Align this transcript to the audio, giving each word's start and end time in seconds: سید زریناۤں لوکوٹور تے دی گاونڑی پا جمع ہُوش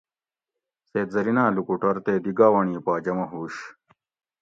سید 0.89 1.09
زریناۤں 1.15 1.49
لوکوٹور 1.55 1.95
تے 2.05 2.13
دی 2.23 2.31
گاونڑی 2.39 2.79
پا 2.85 2.93
جمع 3.05 3.25
ہُوش 3.31 3.55